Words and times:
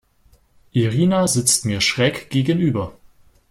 Irina 0.73 1.27
sitzt 1.27 1.63
mir 1.65 1.79
schräg 1.79 2.31
gegenüber. 2.31 2.95